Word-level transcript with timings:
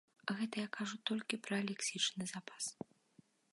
Гэта 0.37 0.55
я 0.63 0.69
кажу 0.77 0.95
толькі 1.09 1.39
пра 1.45 1.57
лексічны 1.69 2.23
запас. 2.35 2.63